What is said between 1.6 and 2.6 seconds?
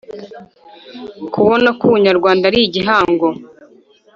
ko Ubunyarwanda ari